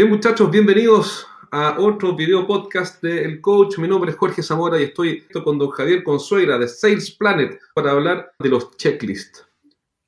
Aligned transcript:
Bien 0.00 0.08
muchachos, 0.08 0.50
bienvenidos 0.50 1.26
a 1.50 1.76
otro 1.78 2.16
video 2.16 2.46
podcast 2.46 3.02
de 3.02 3.22
El 3.22 3.42
Coach. 3.42 3.76
Mi 3.76 3.86
nombre 3.86 4.12
es 4.12 4.16
Jorge 4.16 4.42
Zamora 4.42 4.80
y 4.80 4.84
estoy 4.84 5.24
con 5.44 5.58
don 5.58 5.68
Javier 5.68 6.02
Consuegra 6.02 6.56
de 6.56 6.68
Sales 6.68 7.10
Planet 7.10 7.60
para 7.74 7.90
hablar 7.90 8.32
de 8.38 8.48
los 8.48 8.74
checklists. 8.78 9.46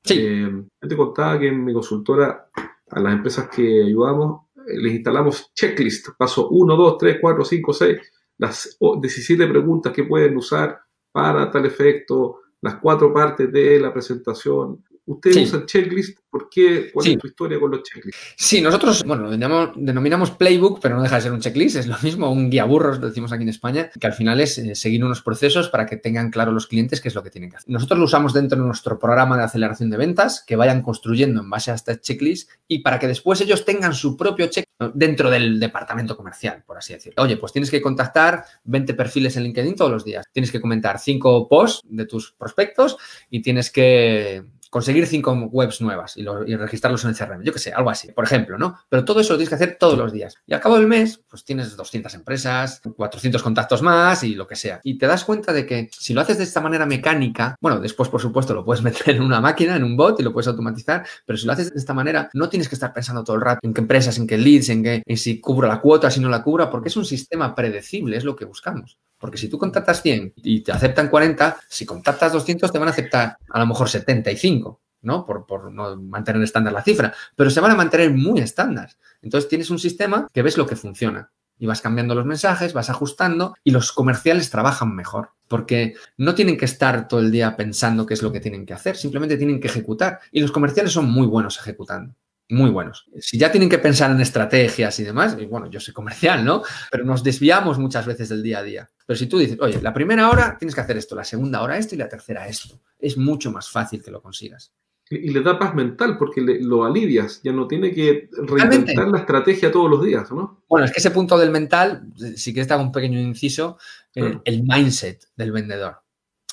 Sí. 0.03 0.15
Eh, 0.17 0.49
yo 0.81 0.89
te 0.89 0.97
contaba 0.97 1.37
que 1.37 1.49
en 1.49 1.63
mi 1.63 1.73
consultora 1.73 2.49
a 2.89 2.99
las 2.99 3.13
empresas 3.13 3.47
que 3.49 3.83
ayudamos 3.83 4.47
eh, 4.67 4.79
les 4.79 4.95
instalamos 4.95 5.53
checklist, 5.53 6.07
paso 6.17 6.49
1, 6.49 6.75
2, 6.75 6.97
3, 6.97 7.17
4, 7.21 7.45
5, 7.45 7.73
6, 7.73 7.97
las 8.39 8.77
17 8.99 9.45
preguntas 9.45 9.93
que 9.93 10.05
pueden 10.05 10.35
usar 10.35 10.81
para 11.11 11.51
tal 11.51 11.67
efecto, 11.67 12.39
las 12.61 12.77
cuatro 12.77 13.13
partes 13.13 13.51
de 13.51 13.79
la 13.79 13.93
presentación, 13.93 14.83
Ustedes 15.05 15.35
Sí. 15.35 15.43
usan 15.43 15.65
checklist, 15.65 16.17
¿por 16.29 16.49
qué? 16.49 16.89
¿Cuál 16.93 17.05
Sí. 17.05 17.11
es 17.13 17.17
tu 17.19 17.27
historia 17.27 17.59
con 17.59 17.71
los 17.71 17.83
checklists? 17.83 18.21
Sí, 18.37 18.61
nosotros, 18.61 19.03
bueno, 19.03 19.23
lo 19.23 19.31
denominamos, 19.31 19.75
denominamos 19.75 20.31
playbook, 20.31 20.79
pero 20.81 20.95
no 20.95 21.03
deja 21.03 21.17
de 21.17 21.21
ser 21.23 21.33
un 21.33 21.41
checklist, 21.41 21.75
es 21.75 21.87
lo 21.87 21.97
mismo, 22.01 22.31
un 22.31 22.49
guía 22.49 22.63
burros, 22.63 22.99
lo 22.99 23.07
decimos 23.07 23.33
aquí 23.33 23.43
en 23.43 23.49
España, 23.49 23.89
que 23.99 24.07
al 24.07 24.13
final 24.13 24.39
es 24.39 24.57
eh, 24.57 24.75
seguir 24.75 25.03
unos 25.03 25.21
procesos 25.21 25.67
para 25.67 25.85
que 25.85 25.97
tengan 25.97 26.31
claro 26.31 26.53
los 26.53 26.67
clientes 26.67 27.01
qué 27.01 27.09
es 27.09 27.15
lo 27.15 27.21
que 27.23 27.29
tienen 27.29 27.49
que 27.49 27.57
hacer. 27.57 27.69
Nosotros 27.69 27.99
lo 27.99 28.05
usamos 28.05 28.33
dentro 28.33 28.57
de 28.57 28.65
nuestro 28.65 28.97
programa 28.97 29.37
de 29.37 29.43
aceleración 29.43 29.89
de 29.89 29.97
ventas, 29.97 30.41
que 30.47 30.55
vayan 30.55 30.81
construyendo 30.81 31.41
en 31.41 31.49
base 31.49 31.71
a 31.71 31.75
este 31.75 31.99
checklist 31.99 32.49
y 32.67 32.79
para 32.79 32.97
que 32.97 33.07
después 33.07 33.41
ellos 33.41 33.65
tengan 33.65 33.93
su 33.93 34.15
propio 34.15 34.47
check 34.47 34.65
dentro 34.93 35.29
del 35.29 35.59
departamento 35.59 36.15
comercial, 36.15 36.63
por 36.65 36.77
así 36.77 36.93
decirlo. 36.93 37.23
Oye, 37.23 37.35
pues 37.37 37.51
tienes 37.51 37.69
que 37.69 37.81
contactar 37.81 38.45
20 38.63 38.93
perfiles 38.93 39.35
en 39.35 39.43
LinkedIn 39.43 39.75
todos 39.75 39.91
los 39.91 40.05
días, 40.05 40.25
tienes 40.31 40.51
que 40.51 40.61
comentar 40.61 40.97
5 40.97 41.47
posts 41.49 41.81
de 41.89 42.05
tus 42.05 42.31
prospectos 42.31 42.97
y 43.29 43.41
tienes 43.41 43.69
que 43.69 44.43
conseguir 44.73 45.05
cinco 45.07 45.31
webs 45.51 45.79
nuevas 45.81 46.17
y, 46.17 46.23
lo- 46.23 46.45
y 46.47 46.55
registrarlos 46.55 47.03
en 47.03 47.11
el 47.11 47.15
CRM, 47.15 47.43
yo 47.43 47.53
qué 47.53 47.59
sé, 47.59 47.71
algo 47.71 47.89
así, 47.89 48.11
por 48.11 48.25
ejemplo, 48.25 48.57
¿no? 48.57 48.75
Pero 48.89 49.05
todo 49.05 49.19
eso 49.21 49.33
lo 49.33 49.37
tienes 49.37 49.49
que 49.49 49.55
hacer 49.55 49.77
todos 49.79 49.97
los 49.97 50.11
días. 50.11 50.35
Y 50.47 50.53
al 50.53 50.59
cabo 50.61 50.75
del 50.77 50.87
mes, 50.87 51.21
pues 51.29 51.45
tienes 51.45 51.75
200 51.77 52.13
empresas, 52.15 52.81
400 52.97 53.43
contactos 53.43 53.81
más 53.81 54.23
y 54.23 54.35
lo 54.35 54.47
que 54.47 54.55
sea. 54.55 54.81
Y 54.83 54.97
te 54.97 55.07
das 55.07 55.23
cuenta 55.23 55.53
de 55.53 55.65
que 55.65 55.89
si 55.97 56.13
lo 56.13 56.21
haces 56.21 56.37
de 56.39 56.43
esta 56.43 56.61
manera 56.61 56.85
mecánica, 56.85 57.55
bueno, 57.61 57.79
después, 57.79 58.09
por 58.09 58.19
supuesto, 58.21 58.53
lo 58.53 58.65
puedes 58.65 58.83
meter 58.87 59.15
en 59.15 59.21
una 59.21 59.39
máquina, 59.39 59.75
en 59.75 59.83
un 59.83 59.95
bot 59.95 60.19
y 60.19 60.23
lo 60.23 60.33
puedes 60.33 60.47
automatizar, 60.47 61.05
pero 61.25 61.37
si 61.37 61.45
lo 61.45 61.53
haces 61.53 61.73
de 61.73 61.79
esta 61.79 61.93
manera, 61.93 62.29
no 62.33 62.49
tienes 62.49 62.67
que 62.67 62.75
estar 62.75 62.91
pensando 62.93 63.23
todo 63.23 63.35
el 63.35 63.41
rato 63.43 63.59
en 63.63 63.73
qué 63.73 63.81
empresas, 63.81 64.17
en 64.17 64.27
qué 64.27 64.37
leads, 64.37 64.69
en, 64.69 64.83
qué, 64.83 65.03
en 65.05 65.17
si 65.17 65.39
cubro 65.39 65.67
la 65.67 65.79
cuota, 65.79 66.09
si 66.11 66.19
no 66.19 66.29
la 66.29 66.43
cubra, 66.43 66.69
porque 66.69 66.89
es 66.89 66.97
un 66.97 67.05
sistema 67.05 67.53
predecible, 67.55 68.17
es 68.17 68.23
lo 68.23 68.35
que 68.35 68.45
buscamos. 68.45 68.97
Porque 69.23 69.37
si 69.37 69.47
tú 69.47 69.57
contactas 69.57 70.01
100 70.01 70.33
y 70.43 70.59
te 70.59 70.73
aceptan 70.73 71.07
40, 71.07 71.55
si 71.69 71.85
contactas 71.85 72.33
200 72.33 72.69
te 72.69 72.77
van 72.77 72.89
a 72.89 72.91
aceptar 72.91 73.37
a 73.51 73.59
lo 73.59 73.65
mejor 73.65 73.87
75, 73.87 74.81
¿no? 75.03 75.25
Por, 75.25 75.45
por 75.45 75.71
no 75.71 75.95
mantener 75.95 76.43
estándar 76.43 76.73
la 76.73 76.83
cifra, 76.83 77.13
pero 77.33 77.49
se 77.49 77.61
van 77.61 77.71
a 77.71 77.75
mantener 77.75 78.11
muy 78.11 78.41
estándar. 78.41 78.91
Entonces 79.21 79.47
tienes 79.47 79.69
un 79.69 79.79
sistema 79.79 80.27
que 80.33 80.41
ves 80.41 80.57
lo 80.57 80.67
que 80.67 80.75
funciona 80.75 81.31
y 81.57 81.65
vas 81.67 81.79
cambiando 81.79 82.15
los 82.15 82.25
mensajes, 82.25 82.73
vas 82.73 82.89
ajustando 82.89 83.55
y 83.63 83.71
los 83.71 83.93
comerciales 83.93 84.49
trabajan 84.49 84.93
mejor 84.93 85.29
porque 85.47 85.95
no 86.17 86.35
tienen 86.35 86.57
que 86.57 86.65
estar 86.65 87.07
todo 87.07 87.21
el 87.21 87.31
día 87.31 87.55
pensando 87.55 88.05
qué 88.05 88.15
es 88.15 88.23
lo 88.23 88.33
que 88.33 88.41
tienen 88.41 88.65
que 88.65 88.73
hacer, 88.73 88.97
simplemente 88.97 89.37
tienen 89.37 89.61
que 89.61 89.69
ejecutar 89.69 90.19
y 90.33 90.41
los 90.41 90.51
comerciales 90.51 90.91
son 90.91 91.09
muy 91.09 91.27
buenos 91.27 91.57
ejecutando. 91.57 92.13
Muy 92.49 92.69
buenos. 92.69 93.05
Si 93.19 93.37
ya 93.37 93.51
tienen 93.51 93.69
que 93.69 93.79
pensar 93.79 94.11
en 94.11 94.19
estrategias 94.19 94.99
y 94.99 95.03
demás, 95.03 95.37
y 95.39 95.45
bueno, 95.45 95.69
yo 95.69 95.79
soy 95.79 95.93
comercial, 95.93 96.43
¿no? 96.43 96.61
Pero 96.91 97.05
nos 97.05 97.23
desviamos 97.23 97.79
muchas 97.79 98.05
veces 98.05 98.29
del 98.29 98.43
día 98.43 98.59
a 98.59 98.63
día. 98.63 98.89
Pero 99.05 99.17
si 99.17 99.27
tú 99.27 99.37
dices, 99.37 99.57
oye, 99.59 99.81
la 99.81 99.93
primera 99.93 100.29
hora 100.29 100.57
tienes 100.57 100.75
que 100.75 100.81
hacer 100.81 100.97
esto, 100.97 101.15
la 101.15 101.23
segunda 101.23 101.61
hora 101.61 101.77
esto 101.77 101.95
y 101.95 101.97
la 101.97 102.07
tercera 102.07 102.47
esto, 102.47 102.79
es 102.99 103.17
mucho 103.17 103.51
más 103.51 103.69
fácil 103.69 104.01
que 104.01 104.11
lo 104.11 104.21
consigas. 104.21 104.73
Y, 105.09 105.31
le 105.31 105.41
da 105.41 105.59
paz 105.59 105.75
mental 105.75 106.17
porque 106.17 106.41
le- 106.41 106.61
lo 106.61 106.85
alivias, 106.85 107.41
ya 107.43 107.51
no 107.51 107.67
tiene 107.67 107.91
que 107.93 108.29
reinventar 108.31 109.09
la 109.09 109.19
estrategia 109.19 109.71
todos 109.71 109.89
los 109.89 110.03
días, 110.03 110.31
¿no? 110.31 110.63
Bueno, 110.69 110.85
es 110.85 110.91
que 110.91 110.99
ese 110.99 111.11
punto 111.11 111.37
del 111.37 111.51
mental, 111.51 112.07
si 112.35 112.53
quieres 112.53 112.67
te 112.67 112.73
hago 112.73 112.83
un 112.83 112.91
pequeño 112.91 113.19
inciso, 113.19 113.77
eh, 114.15 114.39
el 114.45 114.63
mindset 114.63 115.25
del 115.35 115.51
vendedor. 115.51 115.97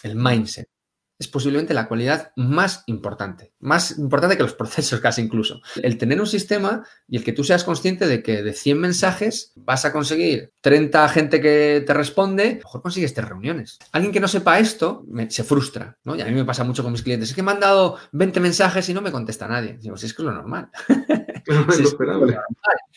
El 0.02 0.16
mindset. 0.16 0.68
Es 1.20 1.28
posiblemente 1.28 1.74
la 1.74 1.86
cualidad 1.86 2.32
más 2.34 2.82
importante, 2.86 3.52
más 3.60 3.96
importante 3.98 4.36
que 4.38 4.42
los 4.42 4.54
procesos 4.60 5.00
casi 5.00 5.20
incluso. 5.20 5.60
El 5.82 5.98
tener 5.98 6.18
un 6.18 6.26
sistema 6.26 6.82
y 7.06 7.18
el 7.18 7.24
que 7.24 7.32
tú 7.34 7.44
seas 7.44 7.62
consciente 7.62 8.06
de 8.08 8.22
que 8.22 8.42
de 8.42 8.52
100 8.54 8.80
mensajes 8.80 9.52
vas 9.54 9.84
a 9.84 9.92
conseguir 9.92 10.52
30 10.62 11.06
gente 11.10 11.40
que 11.42 11.84
te 11.86 11.92
responde, 11.94 12.44
a 12.44 12.48
lo 12.52 12.54
mejor 12.56 12.82
consigues 12.82 13.12
3 13.14 13.28
reuniones. 13.28 13.78
Alguien 13.92 14.12
que 14.12 14.20
no 14.20 14.28
sepa 14.28 14.58
esto 14.58 15.04
me- 15.08 15.30
se 15.30 15.44
frustra, 15.44 15.98
¿no? 16.04 16.16
Y 16.16 16.22
a 16.22 16.24
mí 16.24 16.32
me 16.32 16.44
pasa 16.46 16.64
mucho 16.64 16.82
con 16.82 16.92
mis 16.92 17.02
clientes. 17.02 17.28
Es 17.28 17.34
que 17.36 17.42
me 17.42 17.52
han 17.52 17.60
dado 17.60 17.98
20 18.12 18.40
mensajes 18.40 18.88
y 18.88 18.94
no 18.94 19.02
me 19.02 19.12
contesta 19.12 19.46
nadie. 19.46 19.76
Digo, 19.78 19.96
si 19.98 20.06
es 20.06 20.14
que 20.14 20.22
es 20.22 20.26
lo 20.26 20.32
normal. 20.32 20.70
Claro, 21.44 21.66
es 21.70 21.80
lo 21.80 21.98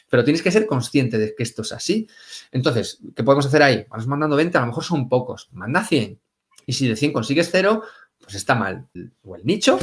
pero 0.09 0.23
tienes 0.23 0.41
que 0.41 0.51
ser 0.51 0.65
consciente 0.65 1.17
de 1.17 1.33
que 1.35 1.43
esto 1.43 1.63
es 1.63 1.71
así. 1.73 2.07
Entonces, 2.51 2.99
¿qué 3.15 3.23
podemos 3.23 3.47
hacer 3.47 3.63
ahí? 3.63 3.85
Vas 3.89 4.07
mandando 4.07 4.35
20, 4.37 4.57
a 4.57 4.61
lo 4.61 4.67
mejor 4.67 4.83
son 4.83 5.09
pocos. 5.09 5.49
Manda 5.51 5.83
100. 5.83 6.19
Y 6.65 6.73
si 6.73 6.87
de 6.87 6.95
100 6.95 7.11
consigues 7.11 7.49
cero, 7.51 7.83
pues 8.23 8.35
está 8.35 8.55
mal. 8.55 8.87
O 9.23 9.35
el 9.35 9.45
nicho, 9.45 9.77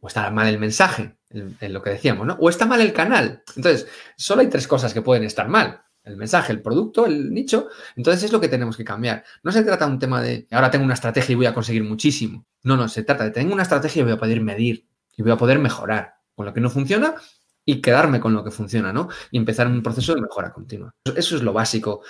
o 0.00 0.08
está 0.08 0.30
mal 0.30 0.48
el 0.48 0.58
mensaje, 0.58 1.16
el 1.30 1.72
lo 1.72 1.82
que 1.82 1.90
decíamos, 1.90 2.26
¿no? 2.26 2.34
O 2.40 2.48
está 2.48 2.66
mal 2.66 2.80
el 2.80 2.92
canal. 2.92 3.42
Entonces, 3.56 3.86
solo 4.16 4.40
hay 4.40 4.48
tres 4.48 4.66
cosas 4.66 4.92
que 4.94 5.02
pueden 5.02 5.24
estar 5.24 5.48
mal. 5.48 5.82
El 6.04 6.16
mensaje, 6.16 6.52
el 6.52 6.62
producto, 6.62 7.04
el 7.04 7.32
nicho. 7.34 7.68
Entonces 7.94 8.24
es 8.24 8.32
lo 8.32 8.40
que 8.40 8.48
tenemos 8.48 8.76
que 8.78 8.84
cambiar. 8.84 9.24
No 9.42 9.52
se 9.52 9.62
trata 9.62 9.84
de 9.86 9.92
un 9.92 9.98
tema 9.98 10.22
de 10.22 10.46
ahora 10.50 10.70
tengo 10.70 10.84
una 10.86 10.94
estrategia 10.94 11.32
y 11.34 11.36
voy 11.36 11.46
a 11.46 11.52
conseguir 11.52 11.84
muchísimo. 11.84 12.46
No, 12.62 12.76
no, 12.78 12.88
se 12.88 13.02
trata 13.02 13.24
de 13.24 13.30
tengo 13.30 13.52
una 13.52 13.64
estrategia 13.64 14.00
y 14.00 14.04
voy 14.04 14.12
a 14.12 14.16
poder 14.18 14.40
medir 14.40 14.86
y 15.16 15.22
voy 15.22 15.32
a 15.32 15.36
poder 15.36 15.58
mejorar 15.58 16.14
con 16.34 16.46
lo 16.46 16.54
que 16.54 16.60
no 16.62 16.70
funciona 16.70 17.14
y 17.62 17.82
quedarme 17.82 18.20
con 18.20 18.32
lo 18.32 18.42
que 18.42 18.50
funciona, 18.50 18.90
¿no? 18.90 19.08
Y 19.30 19.36
empezar 19.36 19.66
un 19.66 19.82
proceso 19.82 20.14
de 20.14 20.22
mejora 20.22 20.50
continua. 20.50 20.94
Eso 21.14 21.36
es 21.36 21.42
lo 21.42 21.52
básico 21.52 22.02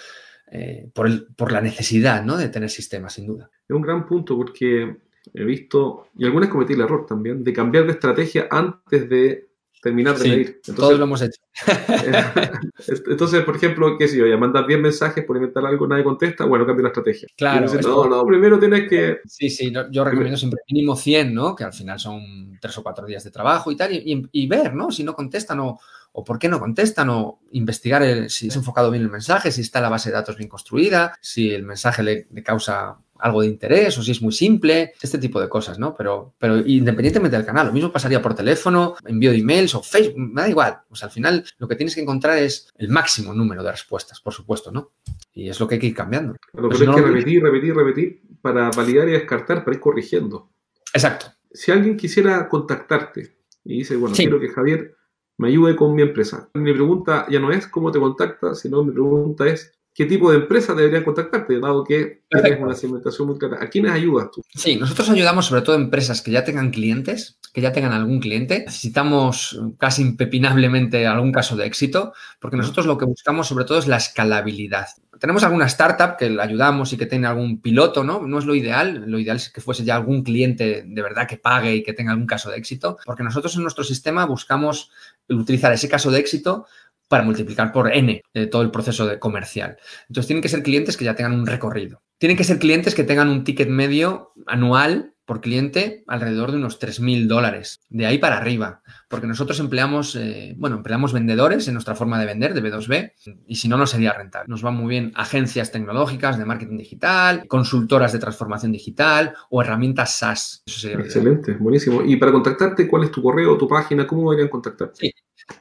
eh, 0.53 0.89
por, 0.95 1.09
el- 1.09 1.27
por 1.35 1.51
la 1.51 1.61
necesidad, 1.61 2.23
¿no? 2.23 2.37
De 2.37 2.51
tener 2.51 2.71
sistemas, 2.71 3.15
sin 3.15 3.27
duda. 3.27 3.51
Es 3.69 3.75
un 3.75 3.83
gran 3.83 4.07
punto 4.07 4.37
porque 4.37 5.08
he 5.35 5.45
visto, 5.45 6.09
y 6.17 6.25
algunas 6.25 6.49
cometí 6.51 6.73
el 6.75 6.81
error 6.81 7.07
también, 7.07 7.43
de 7.45 7.53
cambiar 7.53 7.87
de 7.87 7.93
estrategia 7.93 8.49
antes 8.51 9.09
de 9.09 9.49
terminar 9.83 10.17
de 10.19 10.23
Sí, 10.25 10.29
medir. 10.31 10.61
Todos 10.75 10.99
lo 10.99 11.05
hemos 11.05 11.23
hecho. 11.23 11.41
Entonces, 13.07 13.45
por 13.45 13.57
ejemplo, 13.57 13.97
qué 13.99 14.09
sé 14.09 14.17
yo, 14.19 14.27
ya 14.27 14.37
mandas 14.37 14.67
10 14.67 14.81
mensajes 14.81 15.25
por 15.25 15.37
inventar 15.37 15.65
algo, 15.67 15.87
nadie 15.87 16.05
contesta, 16.05 16.45
bueno, 16.45 16.67
cambia 16.67 16.85
la 16.85 16.89
estrategia. 16.89 17.29
Claro, 17.37 17.67
no, 17.81 18.05
no, 18.09 18.27
primero 18.27 18.59
tienes 18.59 18.89
que... 18.89 19.19
Sí, 19.27 19.51
sí, 19.51 19.73
yo 19.91 20.05
recomiendo 20.05 20.37
siempre 20.37 20.61
mínimo 20.71 20.97
100, 20.97 21.35
¿no? 21.35 21.55
Que 21.55 21.65
al 21.65 21.73
final 21.73 21.99
son 21.99 22.59
tres 22.61 22.77
o 22.79 22.83
cuatro 22.83 23.07
días 23.07 23.25
de 23.25 23.31
trabajo 23.31 23.71
y 23.71 23.77
tal, 23.77 23.93
y, 23.93 23.99
y- 24.13 24.29
y 24.33 24.47
ver, 24.47 24.75
¿no? 24.75 24.91
Si 24.91 25.05
no 25.05 25.15
contestan 25.15 25.61
o, 25.61 25.79
o 26.13 26.25
por 26.25 26.39
qué 26.39 26.49
no 26.49 26.59
contestan, 26.59 27.11
o 27.11 27.41
investigar 27.53 28.03
el- 28.03 28.31
si 28.31 28.49
es 28.49 28.57
enfocado 28.57 28.91
bien 28.91 29.03
el 29.05 29.11
mensaje, 29.11 29.53
si 29.53 29.61
está 29.61 29.81
la 29.81 29.89
base 29.91 30.11
de 30.11 30.15
datos 30.15 30.37
bien 30.37 30.49
construida, 30.49 31.17
si 31.21 31.51
el 31.53 31.63
mensaje 31.65 32.03
le, 32.03 32.27
le 32.31 32.43
causa 32.43 32.97
algo 33.19 33.43
de 33.43 33.49
interés 33.49 33.97
o 33.99 34.03
si 34.03 34.13
es 34.13 34.23
muy 34.23 34.33
simple, 34.33 34.93
este 35.01 35.19
tipo 35.19 35.41
de 35.41 35.49
cosas, 35.49 35.79
¿no? 35.79 35.95
Pero, 35.95 36.35
pero 36.39 36.59
independientemente 36.59 37.37
del 37.37 37.47
canal, 37.47 37.67
lo 37.67 37.73
mismo 37.73 37.93
pasaría 37.93 38.23
por 38.23 38.35
teléfono, 38.35 38.97
envío 39.07 39.31
de 39.31 39.39
emails 39.39 39.75
o 39.75 39.83
Facebook, 39.83 40.19
me 40.19 40.43
da 40.43 40.49
igual. 40.49 40.79
O 40.91 40.97
sea, 40.97 41.07
al 41.07 41.13
final 41.13 41.45
lo 41.59 41.69
que 41.69 41.77
tienes 41.77 41.95
que 41.95 42.01
encontrar 42.01 42.39
es 42.39 42.73
el 42.77 42.89
máximo 42.89 43.35
número 43.35 43.63
de 43.63 43.71
respuestas, 43.71 44.21
por 44.21 44.33
supuesto, 44.33 44.71
¿no? 44.73 44.93
Y 45.33 45.49
es 45.49 45.59
lo 45.61 45.69
que 45.69 45.75
hay 45.77 45.81
que 45.81 45.87
ir 45.89 45.95
cambiando. 45.95 46.37
No 46.53 46.71
hay 46.71 46.79
que 46.79 47.03
repetir, 47.03 47.43
repetir, 47.43 47.75
repetir 47.75 48.23
para 48.41 48.71
validar 48.71 49.09
y 49.09 49.13
descartar, 49.13 49.65
para 49.65 49.77
ir 49.77 49.81
corrigiendo. 49.81 50.51
Exacto. 50.95 51.27
Si 51.53 51.73
alguien 51.73 51.97
quisiera 51.97 52.49
contactarte 52.49 53.37
y 53.65 53.79
dice, 53.79 53.97
bueno, 53.97 54.15
Sí. 54.15 54.23
quiero 54.23 54.41
que 54.41 54.49
Javier 54.49 54.95
me 55.39 55.49
ayude 55.49 55.77
con 55.77 55.95
mi 55.95 56.03
empresa. 56.03 56.49
Mi 56.55 56.73
pregunta 56.73 57.27
ya 57.31 57.39
no 57.41 57.53
es 57.53 57.67
cómo 57.69 57.93
te 57.93 57.99
contacta, 57.99 58.55
sino 58.55 58.83
mi 58.83 58.93
pregunta 58.93 59.47
es 59.47 59.73
qué 59.99 60.07
tipo 60.07 60.31
de 60.31 60.37
empresa 60.37 60.75
deberían 60.75 61.03
contactarte, 61.03 61.59
dado 61.59 61.83
que 61.83 61.97
tienes 61.97 62.23
Perfecto. 62.31 62.65
una 62.65 62.75
segmentación 62.77 63.27
muy 63.27 63.37
clara. 63.37 63.59
¿A 63.61 63.69
quiénes 63.69 63.91
ayudas 63.91 64.31
tú? 64.31 64.45
Sí, 64.55 64.77
nosotros 64.77 65.11
ayudamos 65.11 65.47
sobre 65.47 65.63
todo 65.63 65.75
a 65.75 65.81
empresas 65.81 66.23
que 66.23 66.31
ya 66.31 66.45
tengan 66.45 66.71
clientes, 66.71 67.41
que 67.53 67.61
ya 67.61 67.73
tengan 67.73 67.91
algún 67.91 68.21
cliente. 68.21 68.61
Necesitamos 68.61 69.61
casi 69.77 70.03
impepinablemente 70.03 71.05
algún 71.09 71.33
caso 71.33 71.57
de 71.57 71.67
éxito, 71.67 72.13
porque 72.39 72.57
nosotros 72.57 72.87
lo 72.87 72.97
que 72.97 73.07
buscamos 73.07 73.49
sobre 73.49 73.65
todo 73.65 73.77
es 73.77 73.89
la 73.89 73.97
escalabilidad. 73.97 74.87
Tenemos 75.19 75.43
alguna 75.43 75.67
startup 75.67 76.17
que 76.17 76.31
la 76.31 76.45
ayudamos 76.45 76.93
y 76.93 76.97
que 76.97 77.07
tiene 77.07 77.27
algún 77.27 77.61
piloto, 77.61 78.05
¿no? 78.05 78.25
No 78.25 78.39
es 78.39 78.45
lo 78.45 78.55
ideal. 78.55 79.03
Lo 79.09 79.19
ideal 79.19 79.39
es 79.39 79.51
que 79.51 79.61
fuese 79.61 79.83
ya 79.83 79.97
algún 79.97 80.23
cliente 80.23 80.85
de 80.87 81.03
verdad 81.03 81.27
que 81.27 81.39
pague 81.39 81.75
y 81.75 81.83
que 81.83 81.93
tenga 81.93 82.13
algún 82.13 82.29
caso 82.29 82.51
de 82.51 82.57
éxito, 82.57 82.99
porque 83.05 83.25
nosotros 83.25 83.57
en 83.57 83.63
nuestro 83.63 83.83
sistema 83.83 84.27
buscamos 84.27 84.93
utilizar 85.29 85.73
ese 85.73 85.89
caso 85.89 86.13
de 86.13 86.21
éxito 86.21 86.67
para 87.09 87.25
multiplicar 87.25 87.73
por 87.73 87.93
N 87.93 88.23
eh, 88.35 88.47
todo 88.47 88.63
el 88.63 88.71
proceso 88.71 89.07
de 89.07 89.19
comercial. 89.19 89.77
Entonces 90.09 90.27
tienen 90.27 90.43
que 90.43 90.49
ser 90.49 90.63
clientes 90.63 90.97
que 90.97 91.05
ya 91.05 91.15
tengan 91.15 91.35
un 91.35 91.47
recorrido. 91.47 92.03
Tienen 92.19 92.37
que 92.37 92.45
ser 92.45 92.59
clientes 92.59 92.95
que 92.95 93.05
tengan 93.05 93.29
un 93.29 93.45
ticket 93.45 93.69
medio 93.69 94.33
anual 94.47 95.15
por 95.29 95.43
cliente 95.43 96.05
alrededor 96.07 96.53
de 96.53 96.57
unos 96.57 96.81
3.000 96.81 97.27
dólares. 97.27 97.81
De 97.91 98.07
ahí 98.07 98.17
para 98.17 98.39
arriba. 98.39 98.81
Porque 99.11 99.27
nosotros 99.27 99.61
empleamos, 99.61 100.17
eh, 100.17 100.55
bueno, 100.57 100.77
empleamos 100.77 101.13
vendedores 101.13 101.69
en 101.69 101.75
nuestra 101.75 101.95
forma 101.95 102.19
de 102.19 102.25
vender, 102.25 102.55
de 102.55 102.63
B2B, 102.63 103.13
y 103.47 103.57
si 103.57 103.69
no, 103.69 103.77
no 103.77 103.87
sería 103.87 104.15
rentable. 104.15 104.49
Nos 104.49 104.63
van 104.63 104.75
muy 104.75 104.89
bien 104.89 105.13
agencias 105.15 105.71
tecnológicas 105.71 106.39
de 106.39 106.47
marketing 106.47 106.79
digital, 106.79 107.47
consultoras 107.47 108.15
de 108.15 108.21
transformación 108.21 108.73
digital 108.73 109.35
o 109.51 109.61
herramientas 109.61 110.17
SaaS. 110.17 110.63
Eso 110.67 110.81
sería. 110.81 111.05
Excelente, 111.05 111.53
buenísimo. 111.61 112.03
Y 112.03 112.17
para 112.17 112.33
contactarte, 112.33 112.89
¿cuál 112.89 113.05
es 113.05 113.11
tu 113.11 113.23
correo, 113.23 113.59
tu 113.59 113.69
página? 113.69 114.07
¿Cómo 114.07 114.31
deberían 114.31 114.49
contactarte? 114.49 114.99
Sí. 114.99 115.13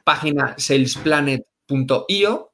Página 0.04 0.54
salesplanet 0.56 1.44
salesplanet.io. 1.68 2.52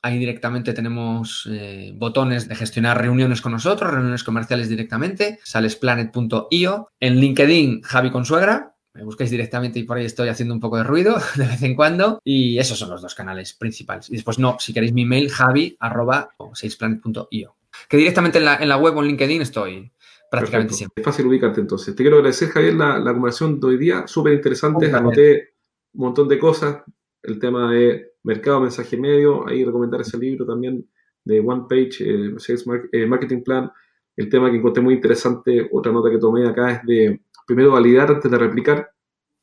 Ahí 0.00 0.18
directamente 0.18 0.72
tenemos 0.72 1.48
eh, 1.50 1.92
botones 1.96 2.48
de 2.48 2.54
gestionar 2.54 3.00
reuniones 3.00 3.40
con 3.40 3.52
nosotros, 3.52 3.90
reuniones 3.90 4.22
comerciales 4.22 4.68
directamente, 4.68 5.40
salesplanet.io. 5.42 6.88
En 7.00 7.16
LinkedIn, 7.16 7.82
Javi 7.82 8.10
Consuegra, 8.10 8.76
me 8.94 9.02
busquéis 9.02 9.30
directamente 9.30 9.80
y 9.80 9.82
por 9.82 9.96
ahí 9.96 10.04
estoy 10.04 10.28
haciendo 10.28 10.54
un 10.54 10.60
poco 10.60 10.76
de 10.76 10.84
ruido 10.84 11.16
de 11.36 11.46
vez 11.46 11.62
en 11.62 11.74
cuando. 11.74 12.20
Y 12.22 12.58
esos 12.58 12.78
son 12.78 12.90
los 12.90 13.02
dos 13.02 13.14
canales 13.14 13.54
principales. 13.54 14.08
Y 14.08 14.14
después, 14.14 14.38
no, 14.38 14.56
si 14.60 14.72
queréis 14.72 14.92
mi 14.92 15.04
mail, 15.04 15.30
javi 15.30 15.76
arroba 15.80 16.30
salesplanet.io. 16.52 17.56
Que 17.88 17.96
directamente 17.96 18.38
en 18.38 18.44
la, 18.44 18.56
en 18.56 18.68
la 18.68 18.76
web 18.76 18.96
o 18.96 19.02
en 19.02 19.08
LinkedIn 19.08 19.42
estoy 19.42 19.92
prácticamente 20.30 20.74
siempre. 20.74 21.00
Es 21.00 21.04
fácil 21.04 21.26
ubicarte 21.26 21.60
entonces. 21.60 21.94
Te 21.94 22.02
quiero 22.02 22.18
agradecer, 22.18 22.50
Javier, 22.50 22.74
la, 22.74 22.98
la 22.98 23.12
conversación 23.12 23.58
de 23.58 23.66
hoy 23.66 23.78
día. 23.78 24.06
Súper 24.06 24.34
interesante. 24.34 24.92
Anoté 24.94 25.57
un 25.98 26.04
montón 26.04 26.28
de 26.28 26.38
cosas. 26.38 26.82
El 27.22 27.38
tema 27.38 27.70
de 27.72 28.12
mercado, 28.22 28.60
mensaje 28.60 28.96
medio. 28.96 29.46
Ahí 29.46 29.64
recomendar 29.64 30.00
ese 30.00 30.16
libro 30.16 30.46
también 30.46 30.88
de 31.24 31.40
One 31.40 31.64
Page, 31.68 31.98
eh, 32.00 32.34
Sales 32.38 32.64
eh, 32.92 33.04
Marketing 33.04 33.42
Plan. 33.42 33.70
El 34.16 34.28
tema 34.28 34.50
que 34.50 34.56
encontré 34.56 34.82
muy 34.82 34.94
interesante, 34.94 35.68
otra 35.72 35.92
nota 35.92 36.10
que 36.10 36.18
tomé 36.18 36.48
acá 36.48 36.72
es 36.72 36.86
de 36.86 37.20
primero 37.46 37.72
validar 37.72 38.10
antes 38.10 38.30
de 38.30 38.38
replicar. 38.38 38.90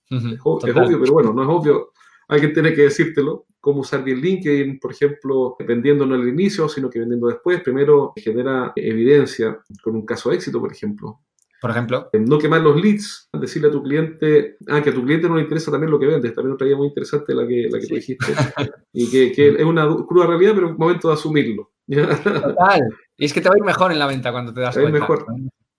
es, 0.09 0.39
obvio, 0.43 0.99
pero 0.99 1.13
bueno, 1.13 1.33
no 1.33 1.43
es 1.43 1.49
obvio. 1.49 1.91
Alguien 2.29 2.53
tiene 2.53 2.73
que 2.73 2.83
decírtelo. 2.83 3.45
Cómo 3.59 3.81
usar 3.81 4.03
bien 4.03 4.21
LinkedIn, 4.21 4.79
por 4.79 4.91
ejemplo, 4.91 5.55
vendiendo 5.67 6.05
no 6.05 6.15
al 6.15 6.27
inicio, 6.27 6.69
sino 6.69 6.89
que 6.89 6.99
vendiendo 6.99 7.27
después. 7.27 7.61
Primero 7.61 8.13
genera 8.15 8.71
evidencia 8.75 9.59
con 9.83 9.95
un 9.95 10.05
caso 10.05 10.29
de 10.29 10.35
éxito, 10.35 10.59
por 10.59 10.71
ejemplo. 10.71 11.19
Por 11.65 11.71
ejemplo. 11.71 12.09
Eh, 12.13 12.19
no 12.19 12.37
quemar 12.37 12.61
los 12.61 12.79
leads, 12.79 13.27
decirle 13.33 13.69
a 13.69 13.71
tu 13.71 13.81
cliente, 13.81 14.57
ah, 14.67 14.83
que 14.83 14.91
a 14.91 14.93
tu 14.93 15.03
cliente 15.03 15.27
no 15.27 15.35
le 15.35 15.41
interesa 15.41 15.71
también 15.71 15.89
lo 15.89 15.97
que 15.97 16.05
vendes. 16.05 16.35
También 16.35 16.53
otra 16.53 16.67
idea 16.67 16.77
muy 16.77 16.89
interesante 16.89 17.33
la 17.33 17.47
que, 17.47 17.67
la 17.71 17.79
que 17.79 17.87
tú 17.87 17.95
dijiste. 17.95 18.35
y 18.93 19.09
que, 19.09 19.31
que, 19.31 19.47
es 19.57 19.65
una 19.65 19.87
cruda 20.07 20.27
realidad, 20.27 20.51
pero 20.53 20.67
es 20.67 20.73
un 20.73 20.77
momento 20.77 21.07
de 21.07 21.15
asumirlo. 21.15 21.71
Total. 21.87 22.81
Y 23.17 23.25
es 23.25 23.33
que 23.33 23.41
te 23.41 23.49
va 23.49 23.55
a 23.55 23.57
ir 23.57 23.63
mejor 23.63 23.91
en 23.91 23.97
la 23.97 24.05
venta 24.05 24.31
cuando 24.31 24.53
te 24.53 24.61
das 24.61 24.75
cuenta. 24.75 24.91
mejor. 24.91 25.25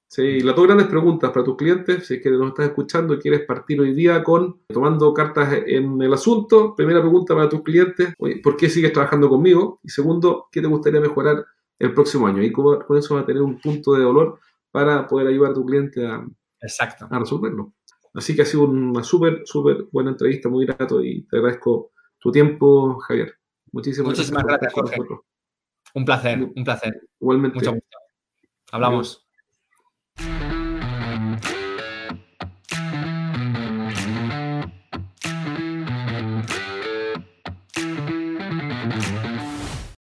Sí, 0.08 0.40
las 0.40 0.56
dos 0.56 0.66
grandes 0.66 0.88
preguntas 0.88 1.30
para 1.30 1.44
tus 1.44 1.56
clientes, 1.56 2.04
si 2.04 2.14
es 2.14 2.20
que 2.20 2.32
nos 2.32 2.48
estás 2.48 2.66
escuchando 2.66 3.14
y 3.14 3.20
quieres 3.20 3.42
partir 3.42 3.80
hoy 3.80 3.94
día 3.94 4.24
con 4.24 4.62
tomando 4.66 5.14
cartas 5.14 5.56
en 5.66 6.02
el 6.02 6.12
asunto. 6.12 6.74
Primera 6.74 7.00
pregunta 7.00 7.32
para 7.36 7.48
tus 7.48 7.62
clientes, 7.62 8.12
¿por 8.42 8.56
qué 8.56 8.68
sigues 8.68 8.92
trabajando 8.92 9.28
conmigo? 9.28 9.78
Y 9.84 9.90
segundo, 9.90 10.48
¿qué 10.50 10.60
te 10.60 10.66
gustaría 10.66 11.00
mejorar 11.00 11.46
el 11.78 11.94
próximo 11.94 12.26
año? 12.26 12.42
Y 12.42 12.50
con 12.50 12.98
eso 12.98 13.14
va 13.14 13.20
a 13.20 13.26
tener 13.26 13.40
un 13.40 13.60
punto 13.60 13.94
de 13.94 14.02
dolor 14.02 14.40
para 14.76 15.06
poder 15.06 15.28
ayudar 15.28 15.52
a 15.52 15.54
tu 15.54 15.64
cliente 15.64 16.06
a, 16.06 16.22
Exacto. 16.60 17.08
a 17.10 17.18
resolverlo. 17.18 17.72
Así 18.12 18.36
que 18.36 18.42
ha 18.42 18.44
sido 18.44 18.64
una 18.64 19.02
súper, 19.02 19.40
súper 19.46 19.86
buena 19.90 20.10
entrevista, 20.10 20.50
muy 20.50 20.66
grato 20.66 21.02
y 21.02 21.22
te 21.22 21.38
agradezco 21.38 21.92
tu 22.18 22.30
tiempo, 22.30 22.98
Javier. 22.98 23.32
Muchísimas, 23.72 24.10
Muchísimas 24.10 24.44
gracias, 24.44 24.74
Jorge. 24.74 24.98
Un 25.94 26.04
placer, 26.04 26.42
un 26.54 26.62
placer. 26.62 27.08
Igualmente. 27.18 27.54
Mucho 27.54 27.72
gusto. 27.72 27.98
Hablamos. 28.70 29.25